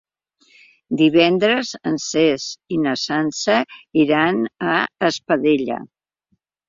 [1.01, 3.59] Divendres en Cesc i na Sança
[4.05, 4.43] iran
[4.73, 4.79] a
[5.11, 5.79] Espadella.